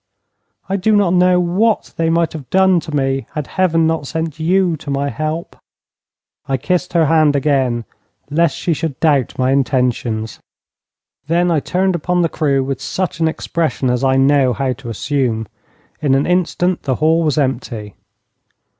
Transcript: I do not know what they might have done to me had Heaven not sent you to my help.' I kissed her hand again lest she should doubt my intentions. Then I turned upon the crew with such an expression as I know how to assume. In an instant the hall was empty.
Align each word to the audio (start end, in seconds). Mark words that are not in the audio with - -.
I 0.67 0.77
do 0.77 0.95
not 0.95 1.13
know 1.13 1.39
what 1.39 1.93
they 1.95 2.09
might 2.09 2.33
have 2.33 2.49
done 2.49 2.79
to 2.79 2.95
me 2.95 3.27
had 3.35 3.45
Heaven 3.45 3.85
not 3.85 4.07
sent 4.07 4.39
you 4.39 4.75
to 4.77 4.89
my 4.89 5.09
help.' 5.11 5.55
I 6.47 6.57
kissed 6.57 6.93
her 6.93 7.05
hand 7.05 7.35
again 7.35 7.85
lest 8.27 8.57
she 8.57 8.73
should 8.73 8.99
doubt 8.99 9.37
my 9.37 9.51
intentions. 9.51 10.39
Then 11.27 11.51
I 11.51 11.59
turned 11.59 11.93
upon 11.93 12.23
the 12.23 12.29
crew 12.29 12.63
with 12.63 12.81
such 12.81 13.19
an 13.19 13.27
expression 13.27 13.91
as 13.91 14.03
I 14.03 14.15
know 14.15 14.53
how 14.53 14.73
to 14.73 14.89
assume. 14.89 15.47
In 16.01 16.15
an 16.15 16.25
instant 16.25 16.81
the 16.81 16.95
hall 16.95 17.21
was 17.21 17.37
empty. 17.37 17.93